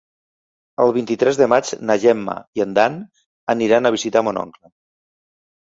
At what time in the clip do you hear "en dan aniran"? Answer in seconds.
2.65-3.89